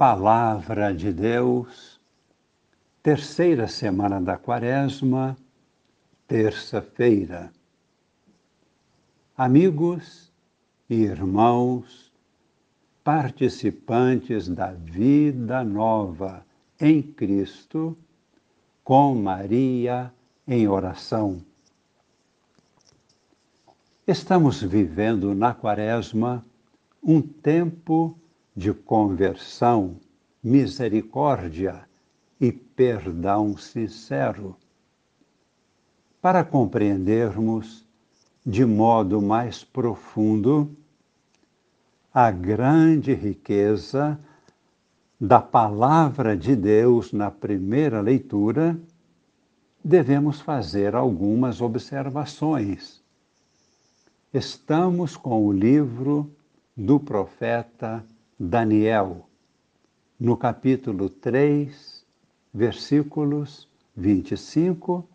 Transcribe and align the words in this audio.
Palavra 0.00 0.94
de 0.94 1.12
Deus, 1.12 2.00
terceira 3.02 3.68
semana 3.68 4.18
da 4.18 4.38
Quaresma, 4.38 5.36
terça-feira. 6.26 7.52
Amigos 9.36 10.32
e 10.88 10.94
irmãos, 10.94 12.10
participantes 13.04 14.48
da 14.48 14.72
vida 14.72 15.62
nova 15.62 16.46
em 16.80 17.02
Cristo, 17.02 17.94
com 18.82 19.14
Maria 19.14 20.10
em 20.48 20.66
oração. 20.66 21.44
Estamos 24.06 24.62
vivendo 24.62 25.34
na 25.34 25.52
Quaresma 25.52 26.42
um 27.02 27.20
tempo 27.20 28.18
de 28.60 28.74
conversão, 28.74 29.96
misericórdia 30.44 31.88
e 32.38 32.52
perdão 32.52 33.56
sincero. 33.56 34.54
Para 36.20 36.44
compreendermos 36.44 37.86
de 38.44 38.66
modo 38.66 39.22
mais 39.22 39.64
profundo 39.64 40.76
a 42.12 42.30
grande 42.30 43.14
riqueza 43.14 44.20
da 45.18 45.40
palavra 45.40 46.36
de 46.36 46.54
Deus 46.54 47.14
na 47.14 47.30
primeira 47.30 48.02
leitura, 48.02 48.78
devemos 49.82 50.38
fazer 50.38 50.94
algumas 50.94 51.62
observações. 51.62 53.02
Estamos 54.34 55.16
com 55.16 55.46
o 55.46 55.50
livro 55.50 56.30
do 56.76 57.00
profeta 57.00 58.04
Daniel, 58.42 59.28
no 60.18 60.34
capítulo 60.34 61.10
3, 61.10 62.06
versículos 62.54 63.68
25 63.94 65.06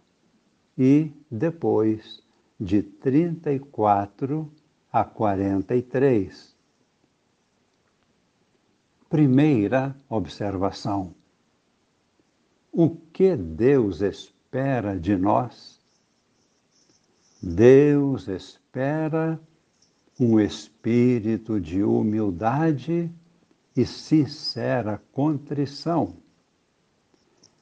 e 0.78 1.12
depois 1.31 2.22
de 2.59 2.84
34 2.84 4.48
a 4.94 5.03
43. 5.03 6.56
Primeira 9.09 10.00
observação: 10.08 11.16
o 12.72 12.92
que 12.92 13.36
Deus 13.36 14.02
espera 14.02 15.00
de 15.00 15.18
nós? 15.18 15.81
Deus 17.42 18.28
espera 18.28 19.42
um 20.20 20.40
espírito 20.40 21.60
de 21.60 21.84
humildade 21.84 23.12
e 23.76 23.86
sincera 23.86 25.02
contrição. 25.12 26.16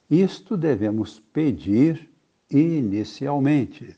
Isto 0.09 0.55
devemos 0.55 1.19
pedir 1.19 2.09
inicialmente. 2.49 3.95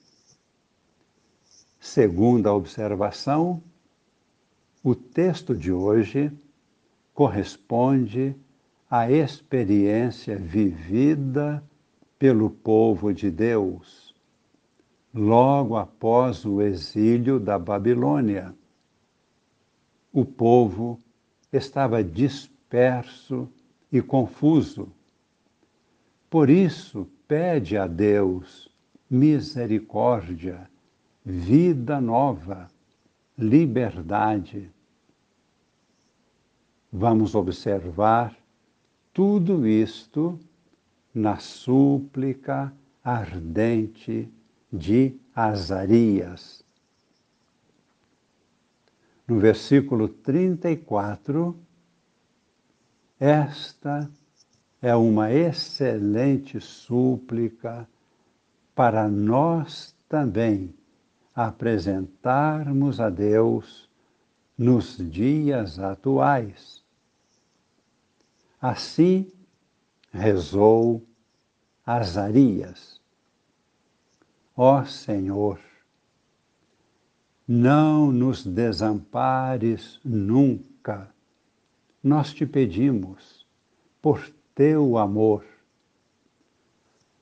Segunda 1.79 2.53
observação, 2.53 3.61
o 4.81 4.95
texto 4.95 5.55
de 5.55 5.71
hoje 5.71 6.31
corresponde 7.13 8.35
à 8.89 9.11
experiência 9.11 10.37
vivida 10.37 11.63
pelo 12.17 12.49
povo 12.49 13.13
de 13.13 13.29
Deus 13.29 14.04
logo 15.15 15.77
após 15.77 16.43
o 16.43 16.61
exílio 16.61 17.39
da 17.39 17.57
Babilônia. 17.57 18.53
O 20.11 20.25
povo 20.25 20.99
estava 21.53 22.03
disperso 22.03 23.49
e 23.89 24.01
confuso. 24.01 24.91
Por 26.29 26.49
isso, 26.49 27.07
pede 27.25 27.77
a 27.77 27.87
Deus 27.87 28.69
misericórdia, 29.09 30.69
vida 31.23 32.01
nova, 32.01 32.67
liberdade. 33.37 34.69
Vamos 36.91 37.35
observar 37.35 38.35
tudo 39.13 39.65
isto 39.65 40.37
na 41.13 41.37
súplica 41.37 42.73
ardente 43.01 44.29
de 44.77 45.17
Azarias. 45.33 46.63
No 49.27 49.39
versículo 49.39 50.07
34, 50.07 51.57
esta 53.19 54.09
é 54.81 54.95
uma 54.95 55.31
excelente 55.31 56.59
súplica 56.59 57.87
para 58.75 59.07
nós 59.07 59.95
também 60.07 60.75
apresentarmos 61.33 62.99
a 62.99 63.09
Deus 63.09 63.89
nos 64.57 64.97
dias 64.97 65.79
atuais. 65.79 66.83
Assim 68.61 69.31
rezou 70.11 71.05
Azarias. 71.85 72.94
Ó 74.57 74.85
Senhor, 74.85 75.59
não 77.45 78.09
nos 78.09 78.45
desampares 78.45 79.99
nunca. 80.03 81.13
Nós 82.01 82.33
te 82.33 82.45
pedimos, 82.45 83.45
por 84.01 84.31
teu 84.53 84.97
amor, 84.97 85.43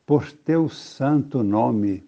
por 0.05 0.31
teu 0.31 0.69
santo 0.69 1.41
nome, 1.41 2.07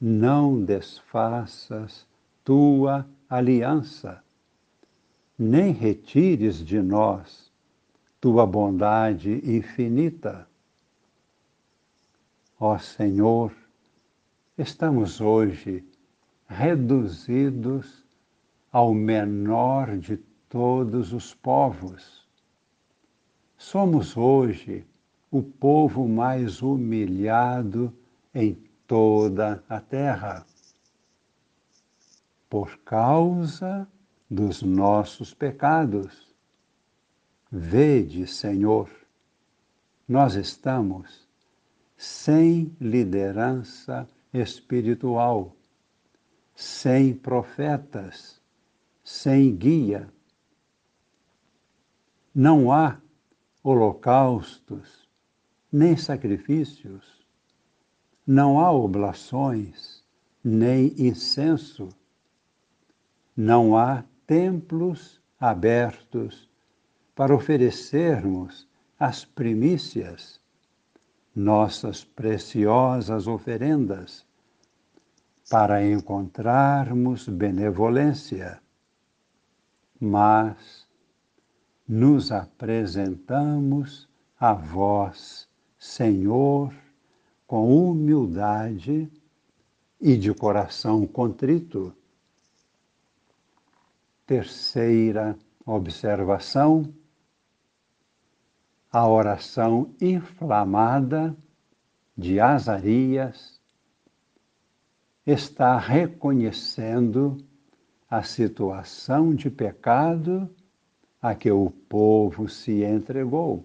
não 0.00 0.64
desfaças 0.64 2.04
tua 2.42 3.06
aliança, 3.30 4.20
nem 5.38 5.72
retires 5.72 6.56
de 6.58 6.82
nós 6.82 7.52
tua 8.20 8.44
bondade 8.46 9.30
infinita. 9.44 10.48
Ó 12.58 12.76
Senhor, 12.78 13.61
estamos 14.58 15.20
hoje 15.20 15.84
reduzidos 16.46 18.04
ao 18.70 18.92
menor 18.92 19.96
de 19.96 20.18
todos 20.48 21.12
os 21.12 21.34
povos. 21.34 22.26
Somos 23.56 24.16
hoje 24.16 24.86
o 25.30 25.42
povo 25.42 26.06
mais 26.06 26.60
humilhado 26.60 27.92
em 28.34 28.54
toda 28.86 29.64
a 29.68 29.80
terra. 29.80 30.44
Por 32.50 32.76
causa 32.78 33.88
dos 34.30 34.62
nossos 34.62 35.32
pecados. 35.32 36.34
Vede, 37.50 38.26
Senhor, 38.26 38.90
nós 40.06 40.34
estamos 40.34 41.26
sem 41.96 42.74
liderança 42.80 44.06
espiritual, 44.32 45.54
sem 46.54 47.14
profetas, 47.14 48.40
sem 49.04 49.54
guia. 49.54 50.08
Não 52.34 52.72
há 52.72 52.98
holocaustos, 53.62 55.08
nem 55.70 55.96
sacrifícios, 55.96 57.26
não 58.26 58.58
há 58.58 58.70
oblações, 58.72 60.02
nem 60.42 60.94
incenso, 60.98 61.88
não 63.36 63.76
há 63.76 64.04
templos 64.26 65.20
abertos 65.38 66.48
para 67.14 67.34
oferecermos 67.34 68.68
as 68.98 69.24
primícias 69.24 70.41
nossas 71.34 72.04
preciosas 72.04 73.26
oferendas 73.26 74.24
para 75.50 75.84
encontrarmos 75.84 77.28
benevolência, 77.28 78.60
mas 80.00 80.86
nos 81.88 82.30
apresentamos 82.32 84.08
a 84.38 84.52
vós, 84.52 85.48
Senhor, 85.78 86.72
com 87.46 87.90
humildade 87.90 89.10
e 90.00 90.16
de 90.16 90.32
coração 90.34 91.06
contrito. 91.06 91.94
Terceira 94.26 95.36
observação 95.64 96.92
a 98.92 99.08
oração 99.08 99.94
inflamada 99.98 101.34
de 102.16 102.38
Azarias 102.38 103.58
está 105.26 105.78
reconhecendo 105.78 107.38
a 108.10 108.22
situação 108.22 109.34
de 109.34 109.48
pecado 109.48 110.54
a 111.22 111.34
que 111.34 111.50
o 111.50 111.70
povo 111.70 112.48
se 112.48 112.84
entregou. 112.84 113.64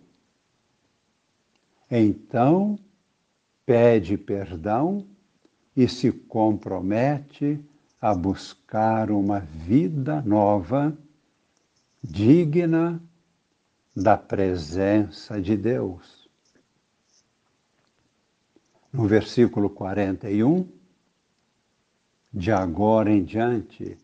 Então, 1.91 2.79
pede 3.65 4.17
perdão 4.17 5.05
e 5.75 5.89
se 5.89 6.09
compromete 6.09 7.59
a 7.99 8.15
buscar 8.15 9.11
uma 9.11 9.41
vida 9.41 10.21
nova, 10.21 10.97
digna 12.01 13.01
da 13.97 14.15
presença 14.15 15.41
de 15.41 15.57
Deus. 15.57 16.29
No 18.93 19.07
versículo 19.07 19.71
41, 19.71 20.69
de 22.31 22.51
agora 22.51 23.09
em 23.09 23.23
diante, 23.23 23.97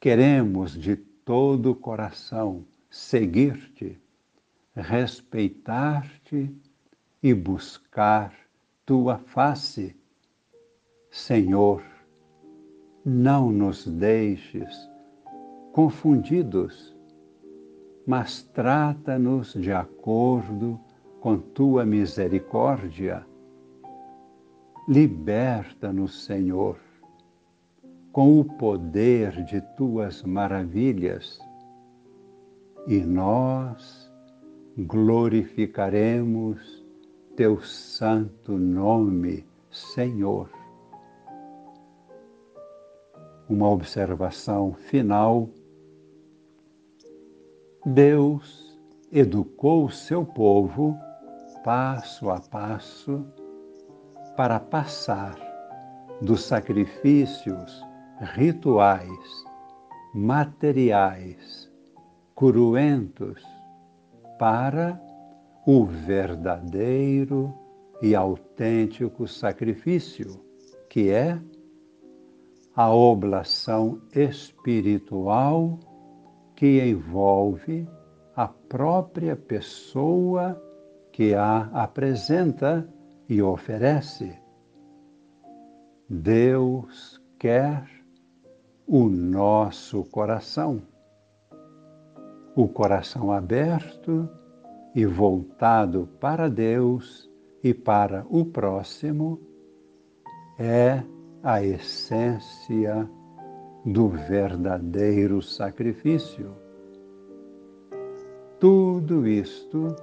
queremos 0.00 0.72
de 0.72 0.96
todo 0.96 1.70
o 1.70 1.74
coração 1.76 2.64
seguir-te, 2.90 3.96
respeitar-te 4.74 6.52
e 7.22 7.32
buscar 7.32 8.34
tua 8.84 9.18
face. 9.18 9.94
Senhor, 11.12 11.84
não 13.04 13.52
nos 13.52 13.86
deixes 13.86 14.90
confundidos, 15.72 16.92
mas 18.06 18.42
trata-nos 18.42 19.54
de 19.54 19.72
acordo 19.72 20.78
com 21.20 21.38
tua 21.38 21.84
misericórdia. 21.84 23.26
Liberta-nos, 24.88 26.24
Senhor, 26.24 26.78
com 28.12 28.40
o 28.40 28.44
poder 28.44 29.44
de 29.44 29.60
tuas 29.76 30.22
maravilhas, 30.22 31.38
e 32.86 32.98
nós 32.98 34.10
glorificaremos 34.76 36.84
teu 37.36 37.60
santo 37.62 38.58
nome, 38.58 39.46
Senhor. 39.70 40.50
Uma 43.48 43.70
observação 43.70 44.74
final. 44.74 45.48
Deus 47.84 48.78
educou 49.10 49.86
o 49.86 49.90
seu 49.90 50.24
povo 50.24 50.96
passo 51.64 52.30
a 52.30 52.40
passo 52.40 53.26
para 54.36 54.60
passar 54.60 55.34
dos 56.20 56.44
sacrifícios 56.44 57.84
rituais, 58.36 59.44
materiais, 60.14 61.68
cruentos, 62.36 63.44
para 64.38 65.00
o 65.66 65.84
verdadeiro 65.84 67.52
e 68.00 68.14
autêntico 68.14 69.26
sacrifício, 69.26 70.40
que 70.88 71.10
é 71.10 71.36
a 72.76 72.92
oblação 72.94 74.00
espiritual 74.14 75.80
que 76.62 76.80
envolve 76.80 77.88
a 78.36 78.46
própria 78.46 79.34
pessoa 79.34 80.62
que 81.10 81.34
a 81.34 81.62
apresenta 81.72 82.88
e 83.28 83.42
oferece. 83.42 84.38
Deus 86.08 87.20
quer 87.36 87.84
o 88.86 89.08
nosso 89.08 90.04
coração, 90.04 90.80
o 92.54 92.68
coração 92.68 93.32
aberto 93.32 94.28
e 94.94 95.04
voltado 95.04 96.08
para 96.20 96.48
Deus 96.48 97.28
e 97.60 97.74
para 97.74 98.24
o 98.30 98.44
próximo 98.44 99.40
é 100.60 101.02
a 101.42 101.60
essência 101.60 103.10
do 103.84 104.08
verdadeiro 104.08 105.42
sacrifício. 105.42 106.54
Tudo 108.60 109.26
isto 109.26 109.94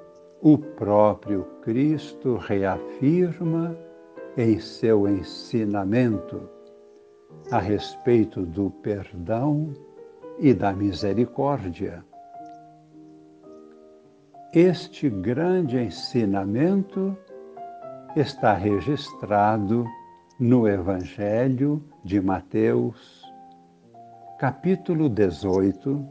o 0.41 0.57
próprio 0.57 1.43
Cristo 1.61 2.35
reafirma 2.37 3.77
em 4.37 4.59
seu 4.59 5.07
ensinamento 5.07 6.49
a 7.51 7.59
respeito 7.59 8.45
do 8.45 8.69
perdão 8.69 9.73
e 10.37 10.53
da 10.53 10.71
misericórdia. 10.71 12.03
Este 14.53 15.09
grande 15.09 15.77
ensinamento 15.77 17.15
está 18.15 18.53
registrado 18.53 19.85
no 20.39 20.67
Evangelho 20.67 21.83
de 22.03 22.19
Mateus, 22.21 23.18
capítulo 24.39 25.09
18, 25.09 26.07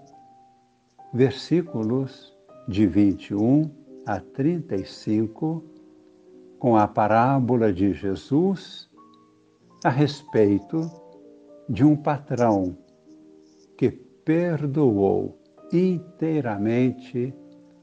versículos 1.15 2.37
de 2.69 2.87
21 2.87 3.71
a 4.07 4.21
35, 4.21 5.65
com 6.59 6.77
a 6.77 6.87
parábola 6.87 7.73
de 7.73 7.95
Jesus 7.95 8.91
a 9.83 9.89
respeito 9.89 10.91
de 11.71 11.83
um 11.87 11.97
patrão 11.97 12.77
que 13.79 13.91
perdoou 13.91 15.41
inteiramente 15.73 17.35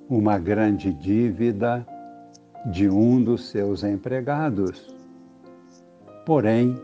uma 0.08 0.38
grande 0.38 0.94
dívida 0.94 1.84
de 2.72 2.88
um 2.88 3.20
dos 3.20 3.50
seus 3.50 3.84
empregados. 3.84 4.96
Porém, 6.24 6.80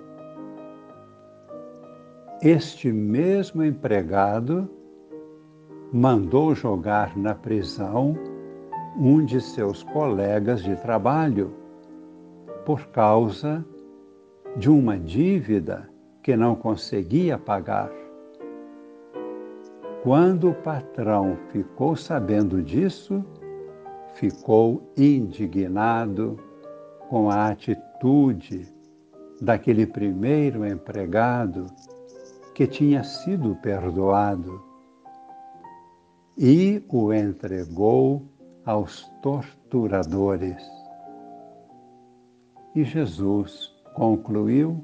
este 2.42 2.92
mesmo 2.92 3.64
empregado 3.64 4.68
mandou 5.94 6.56
jogar 6.56 7.16
na 7.16 7.36
prisão 7.36 8.16
um 8.98 9.24
de 9.24 9.40
seus 9.40 9.84
colegas 9.84 10.64
de 10.64 10.76
trabalho 10.78 11.54
por 12.66 12.88
causa 12.88 13.64
de 14.58 14.72
uma 14.72 14.98
dívida 14.98 15.88
que 16.24 16.36
não 16.36 16.56
conseguia 16.56 17.38
pagar. 17.38 17.92
Quando 20.02 20.50
o 20.50 20.56
patrão 20.56 21.38
ficou 21.52 21.96
sabendo 21.96 22.64
disso, 22.64 23.24
ficou 24.16 24.92
indignado 24.98 26.40
com 27.08 27.30
a 27.30 27.50
atitude 27.50 28.68
daquele 29.40 29.86
primeiro 29.86 30.66
empregado 30.66 31.68
que 32.54 32.68
tinha 32.68 33.04
sido 33.04 33.56
perdoado 33.58 34.62
e 36.38 36.84
o 36.90 37.14
entregou 37.14 38.24
aos 38.66 39.10
torturadores. 39.22 40.62
E 42.76 42.84
Jesus 42.84 43.74
concluiu: 43.94 44.84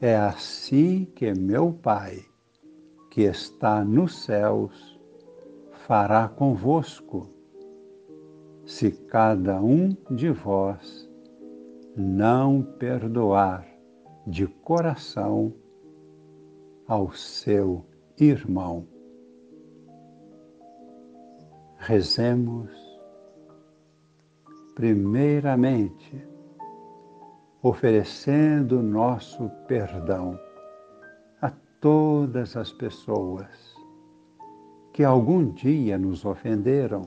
É 0.00 0.16
assim 0.16 1.04
que 1.14 1.32
meu 1.34 1.72
Pai 1.72 2.24
que 3.10 3.22
está 3.22 3.84
nos 3.84 4.24
céus 4.24 5.00
fará 5.86 6.28
convosco, 6.28 7.28
se 8.66 8.90
cada 8.90 9.62
um 9.62 9.96
de 10.10 10.30
vós 10.30 11.08
não 11.96 12.62
perdoar 12.62 13.66
de 14.26 14.46
coração 14.46 15.54
ao 16.86 17.12
seu 17.12 17.84
irmão. 18.18 18.86
Rezemos, 21.78 22.70
primeiramente, 24.74 26.26
oferecendo 27.62 28.82
nosso 28.82 29.48
perdão 29.66 30.38
todas 31.86 32.56
as 32.56 32.72
pessoas 32.72 33.46
que 34.92 35.04
algum 35.04 35.52
dia 35.52 35.98
nos 35.98 36.24
ofenderam. 36.24 37.02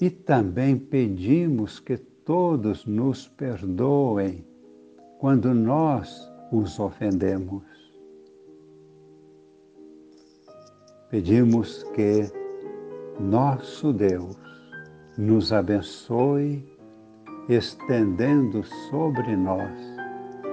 E 0.00 0.08
também 0.08 0.78
pedimos 0.78 1.78
que 1.78 1.96
todos 1.98 2.86
nos 2.86 3.28
perdoem 3.28 4.46
quando 5.18 5.52
nós 5.52 6.30
os 6.52 6.78
ofendemos. 6.78 7.64
Pedimos 11.10 11.82
que 11.94 12.30
nosso 13.18 13.92
Deus 13.92 14.36
nos 15.16 15.52
abençoe, 15.52 16.64
estendendo 17.48 18.64
sobre 18.90 19.36
nós 19.36 19.70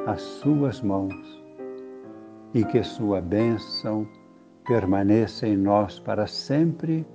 as 0.05 0.21
suas 0.21 0.81
mãos 0.81 1.43
e 2.53 2.63
que 2.63 2.83
sua 2.83 3.19
bênção 3.19 4.07
permaneça 4.65 5.47
em 5.47 5.57
nós 5.57 5.99
para 5.99 6.27
sempre, 6.27 7.05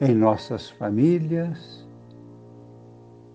em 0.00 0.14
nossas 0.14 0.68
famílias, 0.70 1.86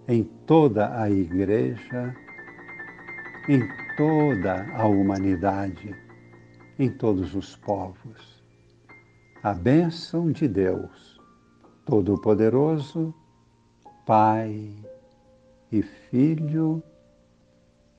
em 0.07 0.23
toda 0.45 0.99
a 1.01 1.09
Igreja, 1.09 2.15
em 3.47 3.67
toda 4.01 4.65
a 4.73 4.87
humanidade, 4.87 5.95
em 6.79 6.89
todos 6.89 7.35
os 7.35 7.55
povos. 7.55 8.43
A 9.43 9.53
bênção 9.53 10.31
de 10.31 10.47
Deus, 10.47 11.21
Todo-Poderoso, 11.85 13.13
Pai 14.03 14.73
e 15.71 15.83
Filho 15.83 16.81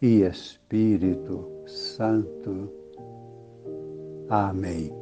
e 0.01 0.23
Espírito 0.23 1.49
Santo. 1.69 2.69
Amém. 4.29 5.02